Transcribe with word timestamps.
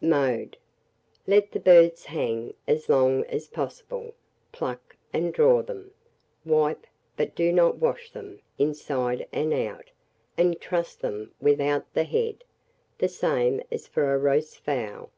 Mode. 0.00 0.56
Let 1.26 1.50
the 1.50 1.58
birds 1.58 2.04
hang 2.04 2.54
as 2.68 2.88
long 2.88 3.24
as 3.24 3.48
possible; 3.48 4.14
pluck 4.52 4.94
and 5.12 5.34
draw 5.34 5.62
them; 5.62 5.90
wipe, 6.44 6.86
but 7.16 7.34
do 7.34 7.52
not 7.52 7.78
wash 7.78 8.12
them, 8.12 8.38
inside 8.56 9.26
and 9.32 9.52
out, 9.52 9.90
and 10.38 10.60
truss 10.60 10.94
them 10.94 11.32
without 11.40 11.92
the 11.92 12.04
head, 12.04 12.44
the 12.98 13.08
same 13.08 13.60
as 13.72 13.88
for 13.88 14.14
a 14.14 14.18
roast 14.18 14.58
fowl. 14.60 15.10